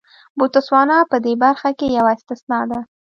[0.37, 2.79] بوتسوانا په دې برخه کې یوه استثنا ده.